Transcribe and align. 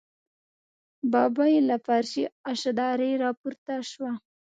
ببۍ 1.11 1.55
له 1.69 1.75
فرشي 1.85 2.23
اشدارې 2.51 3.11
راپورته 3.23 3.73
شوه. 3.91 4.11